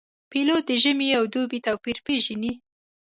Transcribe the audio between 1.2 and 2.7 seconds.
دوبي توپیر پېژني.